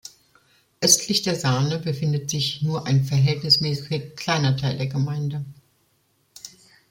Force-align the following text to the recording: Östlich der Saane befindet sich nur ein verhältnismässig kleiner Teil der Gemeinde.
Östlich 0.81 1.21
der 1.21 1.35
Saane 1.35 1.77
befindet 1.77 2.31
sich 2.31 2.63
nur 2.63 2.87
ein 2.87 3.03
verhältnismässig 3.05 4.15
kleiner 4.15 4.57
Teil 4.57 4.75
der 4.75 4.87
Gemeinde. 4.87 5.45